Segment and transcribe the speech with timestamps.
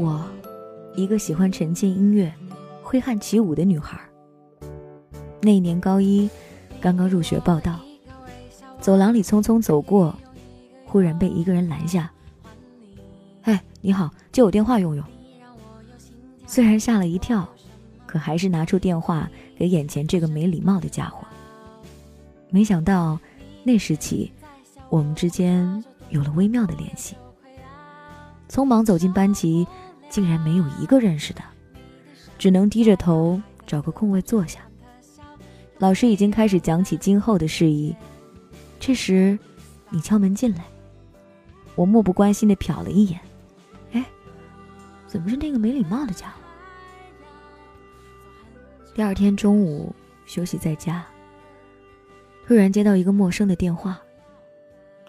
[0.00, 0.24] 我，
[0.96, 2.32] 一个喜欢沉浸音乐、
[2.82, 4.00] 挥汗起舞的女孩。
[5.42, 6.28] 那年高一，
[6.80, 7.78] 刚刚入学报道，
[8.80, 10.14] 走廊里匆匆走过，
[10.86, 12.10] 忽然被一个人拦下。
[13.42, 15.04] 哎，你好，借我电话用用。
[16.46, 17.46] 虽然吓了一跳，
[18.06, 21.26] 可还是拿出电话给眼前这个没礼貌的家伙。
[22.48, 23.18] 没想到，
[23.64, 24.32] 那时起，
[24.88, 27.14] 我们之间有了微妙的联系。
[28.48, 29.64] 匆忙走进班级，
[30.10, 31.40] 竟然没有一个认识的，
[32.36, 34.60] 只能低着头找个空位坐下。
[35.78, 37.96] 老师已经开始讲起今后的事宜，
[38.78, 39.38] 这时，
[39.88, 40.64] 你敲门进来，
[41.74, 43.18] 我漠不关心的瞟了一眼，
[43.92, 44.04] 哎，
[45.06, 46.34] 怎么是那个没礼貌的家伙？
[48.94, 49.94] 第二天中午
[50.26, 51.06] 休息在家，
[52.46, 53.98] 突然接到一个陌生的电话，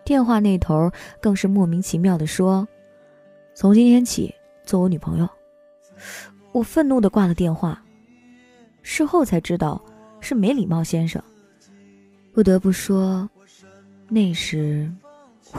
[0.06, 2.68] 电话那头更是莫名其妙的说。
[3.54, 4.34] 从今天起，
[4.66, 5.28] 做我女朋友。
[6.52, 7.82] 我愤怒的挂了电话，
[8.82, 9.82] 事后才知道
[10.20, 11.22] 是没礼貌先生。
[12.34, 13.30] 不得不说，
[14.08, 14.92] 那时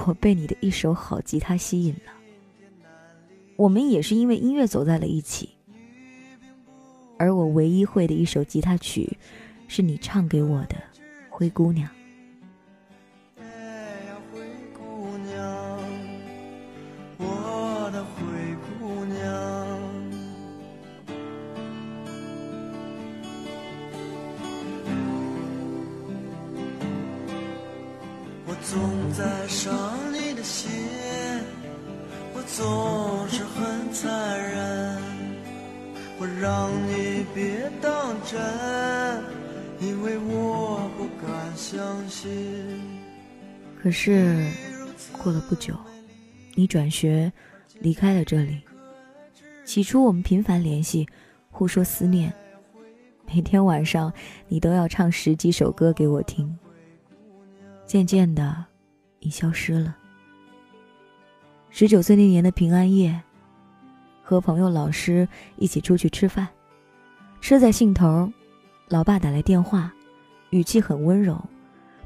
[0.07, 2.13] 我被你的一手好吉他吸引了。
[3.57, 5.51] 我们也是因为音乐走在了一起，
[7.19, 9.17] 而我唯一会的一首吉他曲，
[9.69, 10.75] 是你唱给我的
[11.31, 11.89] 《灰姑娘》。
[28.63, 28.81] 总
[29.13, 30.71] 在伤你的心，
[32.33, 34.99] 我总是很残忍，
[36.19, 38.41] 我让你别当真，
[39.81, 42.81] 因为我不敢相信。
[43.83, 44.49] 可是
[45.23, 45.75] 过了不久，
[46.55, 47.33] 你转学
[47.81, 48.63] 离开了这里。
[49.65, 51.07] 起初我们频繁联系，
[51.51, 52.33] 互说思念，
[53.27, 54.13] 每天晚上
[54.49, 56.57] 你都要唱十几首歌给我听。
[57.93, 58.65] 渐渐的，
[59.21, 59.95] 你消失了。
[61.69, 63.23] 十九岁那年的平安夜，
[64.23, 66.49] 和朋友、老师一起出去吃饭，
[67.43, 68.33] 吃在兴头，
[68.89, 69.93] 老爸打来电话，
[70.49, 71.39] 语气很温柔，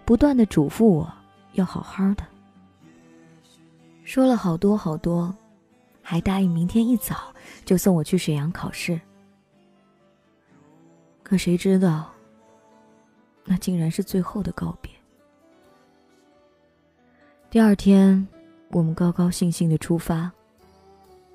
[0.05, 1.09] 不断的嘱咐我
[1.53, 2.25] 要好好的，
[4.03, 5.33] 说了好多好多，
[6.03, 7.33] 还答应明天一早
[7.65, 9.01] 就送我去沈阳考试。
[11.23, 12.13] 可谁知道，
[13.45, 14.96] 那竟然是最后的告别。
[17.57, 18.29] 第二天，
[18.69, 20.31] 我们高高兴兴的出发。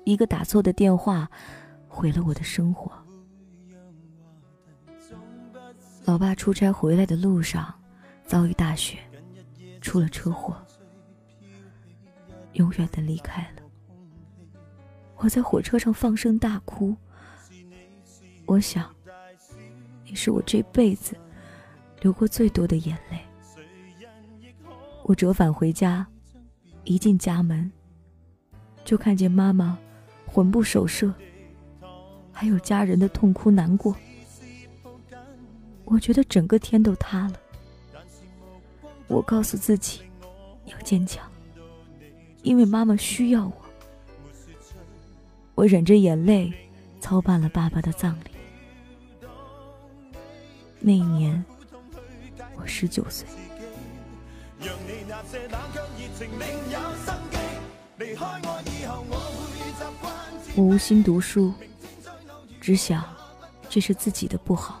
[0.04, 1.28] 一个打错的电话，
[1.88, 2.92] 毁了我的生活。
[6.04, 7.74] 老爸出差回来的路上，
[8.24, 8.98] 遭遇大雪，
[9.80, 10.56] 出了车祸，
[12.52, 13.62] 永远的离开了。
[15.16, 16.96] 我在火车上放声大哭。
[18.46, 18.94] 我想，
[20.04, 21.16] 你是我这辈子
[22.00, 23.18] 流过最多的眼泪。
[25.02, 26.06] 我折返回家。
[26.84, 27.70] 一进家门，
[28.84, 29.78] 就看见妈妈
[30.26, 31.12] 魂不守舍，
[32.32, 33.94] 还有家人的痛哭难过。
[35.84, 37.34] 我觉得整个天都塌了。
[39.08, 40.00] 我告诉自己
[40.64, 41.30] 要坚强，
[42.42, 43.52] 因为妈妈需要我。
[45.54, 46.52] 我忍着眼泪
[46.98, 49.28] 操办了爸爸的葬礼。
[50.80, 51.44] 那一年，
[52.56, 53.28] 我十九岁。
[54.64, 57.36] 让你那些冷却热情另有生机
[60.54, 61.52] 我无心读书，
[62.60, 63.02] 只想
[63.68, 64.80] 这是自己的不好，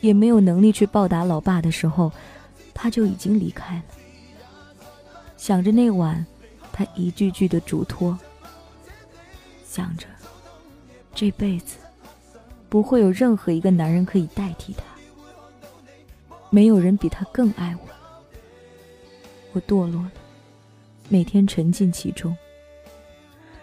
[0.00, 2.12] 也没有能力去报答老爸的时候，
[2.74, 3.82] 他就已经离开了。
[5.38, 6.26] 想着那晚
[6.70, 8.18] 他一句句的嘱托，
[9.64, 10.06] 想着
[11.14, 11.76] 这辈子
[12.68, 14.82] 不会有任何一个男人可以代替他，
[16.50, 17.99] 没有人比他更爱我。
[19.52, 20.12] 我堕落了，
[21.08, 22.36] 每天沉浸其中，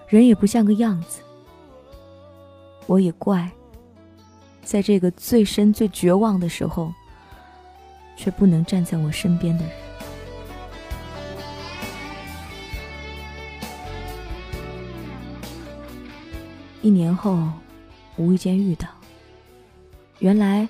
[0.07, 1.21] 人也不像个样子。
[2.87, 3.49] 我也怪，
[4.63, 6.93] 在这个最深、最绝望的时候，
[8.15, 9.73] 却不能站在我身边的人。
[16.81, 17.51] 一年后，
[18.15, 18.87] 无意间遇到，
[20.19, 20.67] 原来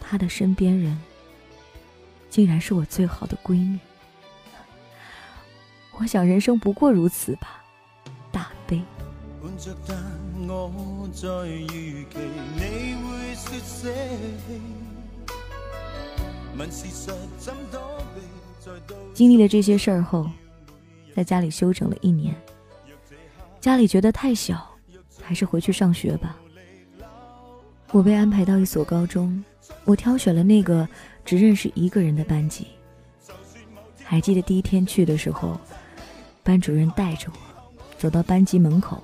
[0.00, 0.96] 他的身边人，
[2.28, 3.78] 竟然是我最好的闺蜜。
[6.00, 7.62] 我想人生不过如此吧，
[8.32, 8.80] 大悲。
[19.12, 20.26] 经历了这些事儿后，
[21.14, 22.34] 在家里休整了一年，
[23.60, 24.66] 家里觉得太小，
[25.22, 26.34] 还是回去上学吧。
[27.92, 29.44] 我被安排到一所高中，
[29.84, 30.88] 我挑选了那个
[31.26, 32.68] 只认识一个人的班级。
[34.02, 35.60] 还记得第一天去的时候，
[36.42, 37.38] 班主任带着我
[37.98, 39.02] 走到班级门口，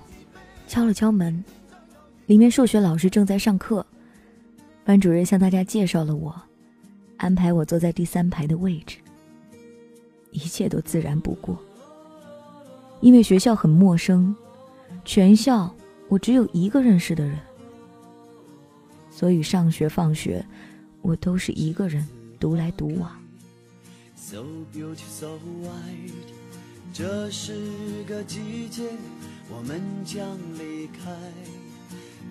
[0.66, 1.44] 敲了敲门，
[2.26, 3.84] 里面数学老师正在上课。
[4.84, 6.34] 班主任向大家介绍了我，
[7.16, 8.98] 安排我坐在第三排的位置。
[10.30, 11.58] 一切都自然不过，
[13.00, 14.34] 因为学校很陌生，
[15.04, 15.74] 全校
[16.08, 17.38] 我只有一个认识的人，
[19.10, 20.44] 所以上学放学
[21.02, 22.06] 我都是一个人
[22.38, 23.10] 独来独往。
[24.14, 24.44] So
[24.74, 25.26] beautiful, so
[25.62, 26.45] white。
[26.98, 27.52] 这是
[28.08, 28.82] 个季节，
[29.54, 30.26] 我们将
[30.58, 31.12] 离开。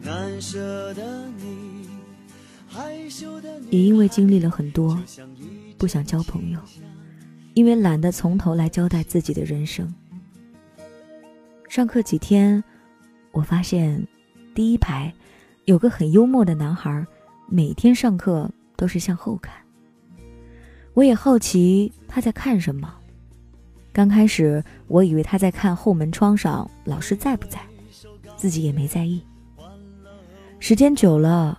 [0.01, 1.88] 难舍的你，
[2.67, 3.67] 害羞的你。
[3.69, 5.00] 也因为经历了很多，
[5.77, 6.59] 不想交朋友，
[7.53, 9.94] 因为懒得从头来交代自己的人生。
[11.69, 12.63] 上课几天，
[13.33, 14.03] 我发现
[14.56, 15.13] 第一排
[15.65, 17.06] 有个很幽默的男孩，
[17.47, 19.53] 每天上课都是向后看。
[20.95, 22.91] 我也好奇他在看什么。
[23.95, 27.62] 刚开始我以为他在看后门窗上老师在不在，
[28.36, 29.24] 自己也没在意。
[30.59, 31.57] 时间久了，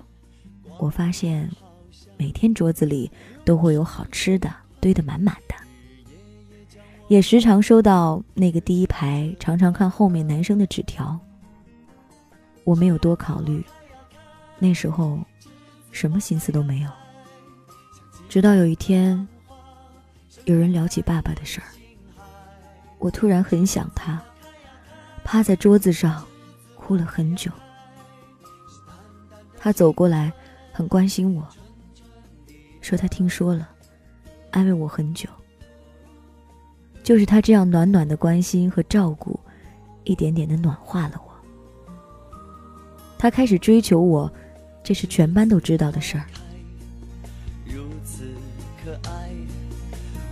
[0.79, 1.51] 我发现
[2.19, 3.11] 每天桌子里
[3.43, 5.55] 都会有好吃的堆得满满的，
[7.09, 11.19] 也时常收到那个第一排常常看后面男生的纸条。
[12.65, 13.65] 我没有多考虑，
[14.59, 15.19] 那时候
[15.91, 16.91] 什么心思都没有。
[18.29, 19.27] 直到有一天，
[20.45, 21.67] 有人聊起爸爸的事儿，
[22.99, 24.21] 我突然很想他，
[25.25, 26.25] 趴在桌子上
[26.75, 27.51] 哭了很久。
[29.59, 30.33] 他走过来，
[30.73, 31.47] 很关心我，
[32.81, 33.69] 说他听说了，
[34.51, 35.29] 安慰我很久。
[37.03, 39.39] 就是他这样暖暖的关心和照顾，
[40.05, 41.33] 一点点的暖化了我。
[43.19, 44.33] 他开始追求我，
[44.83, 46.25] 这是全班都知道的事儿。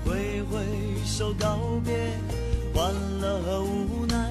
[0.04, 0.60] 挥挥
[1.04, 2.03] 手告别，
[2.94, 4.30] 欢乐和无奈，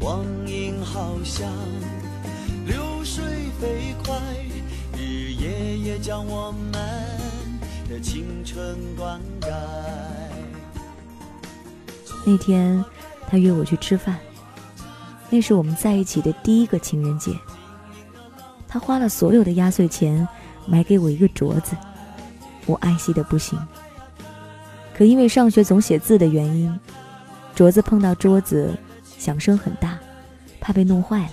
[0.00, 1.52] 光阴好像
[2.66, 3.22] 流水
[3.60, 4.18] 飞快，
[4.96, 6.72] 日夜夜将我们
[7.90, 9.50] 的青春灌溉。
[12.24, 12.82] 那天，
[13.28, 14.18] 他约我去吃饭，
[15.28, 17.32] 那是我们在一起的第一个情人节。
[18.66, 20.26] 他花了所有的压岁钱
[20.64, 21.76] 买给我一个镯子，
[22.64, 23.58] 我爱惜的不行。
[24.94, 26.80] 可因为上学总写字的原因，
[27.54, 28.76] 镯子碰到桌子，
[29.18, 29.98] 响声很大，
[30.60, 31.32] 怕被弄坏了。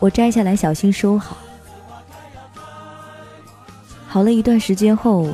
[0.00, 1.36] 我摘下来小心收好。
[4.06, 5.28] 好了一段时间后，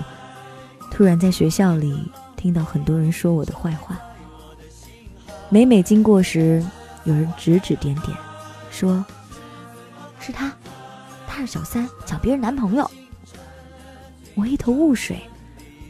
[0.91, 3.99] 突然在学校里听到很多人说我的坏话。
[5.49, 6.65] 每每经过时，
[7.05, 8.17] 有人指指点点，
[8.71, 9.05] 说
[10.21, 10.53] ：“是他，
[11.27, 12.89] 他是小三，抢别人男朋友。”
[14.37, 15.21] 我一头雾水。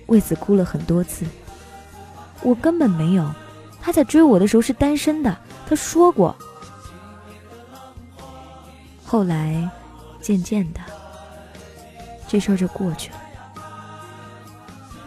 [0.07, 1.25] 为此哭了很多次。
[2.43, 3.33] 我根本没有，
[3.81, 5.37] 他在追我的时候是单身的，
[5.67, 6.37] 他说过。
[9.05, 9.69] 后来，
[10.21, 10.81] 渐渐的，
[12.29, 13.17] 这事儿就过去了。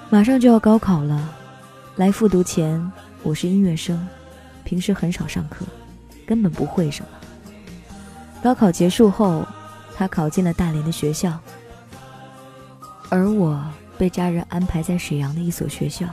[0.10, 1.34] 马上就要高考了，
[1.96, 4.08] 来复读前，我是音乐生，
[4.64, 5.66] 平时很少上课，
[6.26, 7.08] 根本不会什么。
[8.44, 9.46] 高考结束后，
[9.96, 11.40] 他考进了大连的学校，
[13.10, 13.64] 而我。
[13.96, 16.08] 被家人安排在沈阳的一所学校，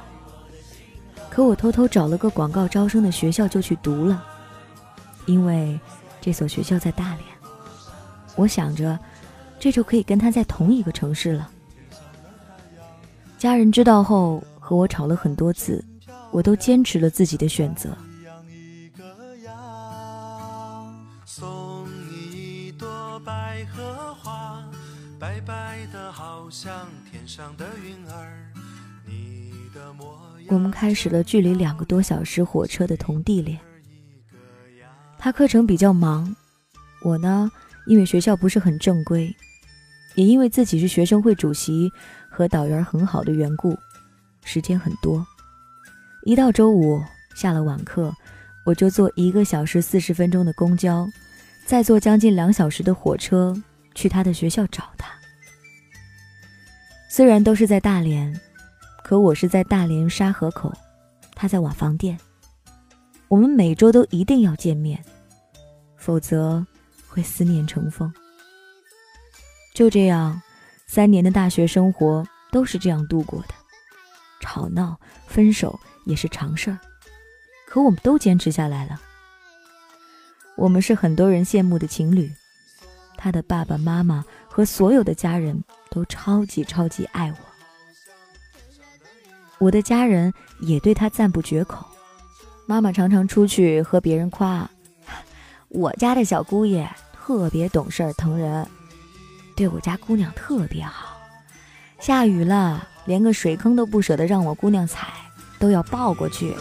[1.40, 4.22] 可我偷偷找了个广告招生的学校就去读了，
[5.24, 5.80] 因为
[6.20, 7.24] 这所学校在大连，
[8.36, 8.98] 我想着
[9.58, 11.50] 这就可以跟他在同一个城市了。
[13.38, 15.82] 家人知道后和我吵了很多次，
[16.30, 17.88] 我都坚持了自己的选择。
[25.18, 28.52] 白白的，好像天上的云儿，
[29.06, 33.58] 你的模样我们开始了距离两个多小时火车的同地恋。
[35.18, 36.34] 他课程比较忙，
[37.04, 37.50] 我呢，
[37.86, 39.34] 因为学校不是很正规，
[40.14, 41.90] 也因为自己是学生会主席
[42.28, 43.76] 和导员很好的缘故，
[44.44, 45.24] 时间很多。
[46.24, 47.00] 一到周五
[47.34, 48.12] 下了晚课，
[48.64, 51.08] 我就坐一个小时四十分钟的公交，
[51.64, 53.54] 再坐将近两小时的火车
[53.94, 55.08] 去他的学校找他。
[57.08, 58.38] 虽然都是在大连，
[59.10, 60.72] 可我是在大连沙河口，
[61.34, 62.16] 他在瓦房店。
[63.26, 65.04] 我们每周都一定要见面，
[65.96, 66.64] 否则
[67.08, 68.14] 会思念成风。
[69.74, 70.40] 就这样，
[70.86, 73.54] 三年的大学生活都是这样度过的，
[74.38, 75.76] 吵闹、分手
[76.06, 76.78] 也是常事儿，
[77.66, 79.00] 可我们都坚持下来了。
[80.54, 82.30] 我们是很多人羡慕的情侣。
[83.16, 87.49] 他的爸爸妈妈和所有的家人都超级超级爱我，
[89.60, 91.86] 我的家人也对他赞不绝口。
[92.64, 94.68] 妈妈常常出去和别人夸，
[95.68, 98.66] 我家的小姑爷特别懂事疼人，
[99.54, 101.14] 对我家姑娘特别好。
[101.98, 105.08] 下雨了，连个水坑都不舍得让我姑娘踩，
[105.58, 106.54] 都要抱过去。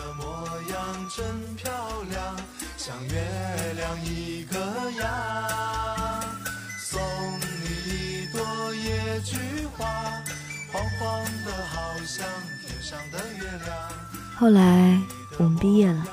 [14.40, 14.98] 后来
[15.38, 16.08] 我们毕业了，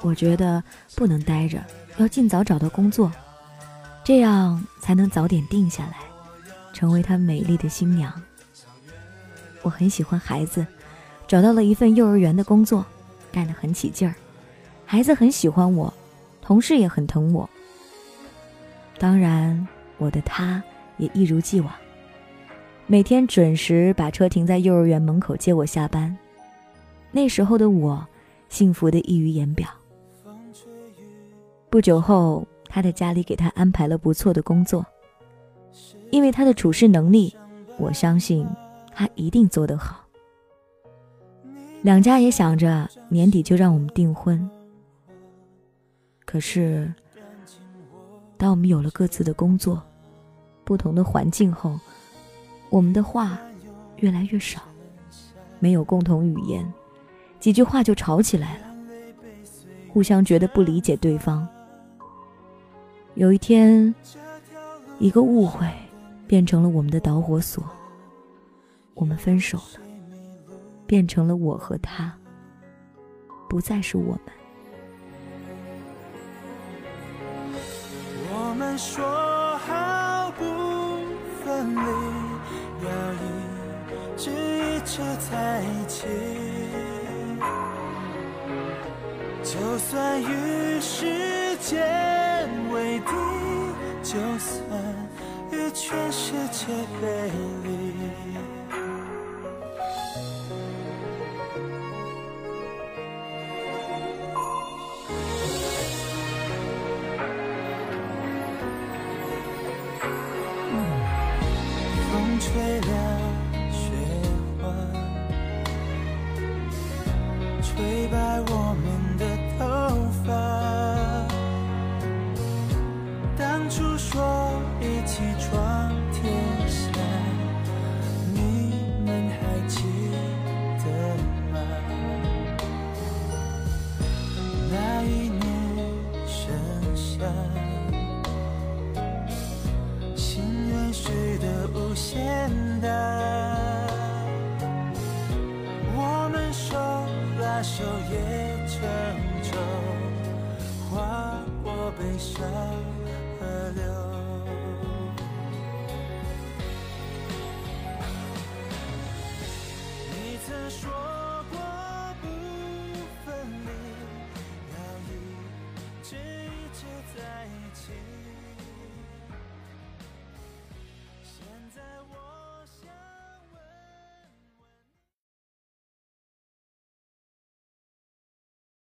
[0.00, 0.60] 我觉得
[0.96, 1.62] 不能待着，
[1.96, 3.08] 要尽早找到工作，
[4.02, 5.98] 这样才能早点定下来，
[6.72, 8.12] 成为他美丽的新娘。
[9.62, 10.66] 我很喜欢孩子，
[11.28, 12.84] 找到了一份幼儿园的工作，
[13.30, 14.16] 干得很起劲儿，
[14.84, 15.94] 孩子很喜欢我，
[16.42, 17.48] 同事也很疼我。
[18.98, 19.68] 当然，
[19.98, 20.60] 我的他
[20.96, 21.72] 也一如既往。
[22.88, 26.18] 每天准时把车停在幼儿园门口接我下班。
[27.14, 28.04] 那时候的我，
[28.48, 29.68] 幸福的溢于言表。
[31.70, 34.84] 不久后，他的家里给他安排了不错的工作，
[36.10, 37.32] 因为他的处事能力，
[37.78, 38.44] 我相信
[38.92, 40.04] 他一定做得好。
[41.82, 44.50] 两家也想着年底就让我们订婚。
[46.24, 46.92] 可是，
[48.36, 49.80] 当我们有了各自的工作、
[50.64, 51.78] 不同的环境后，
[52.70, 53.38] 我们的话
[53.98, 54.62] 越来越少，
[55.60, 56.66] 没有共同语言，
[57.44, 58.74] 几句话就吵起来了，
[59.92, 61.46] 互相觉得不理解对方。
[63.16, 63.94] 有一天，
[64.98, 65.68] 一个误会
[66.26, 67.62] 变成了我们的导火索，
[68.94, 69.80] 我们分手了，
[70.86, 72.10] 变成了我和他，
[73.46, 74.32] 不再是我们。
[78.32, 79.04] 我们说
[79.58, 80.44] 好不
[81.44, 81.80] 分离。
[82.86, 86.06] 要一直一直在一起，
[89.54, 91.80] 就算与时间
[92.72, 93.06] 为敌，
[94.02, 94.58] 就算
[95.52, 96.66] 与全世界
[97.00, 97.30] 背
[97.62, 97.93] 离。